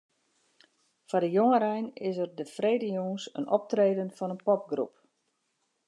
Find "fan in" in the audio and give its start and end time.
4.17-4.43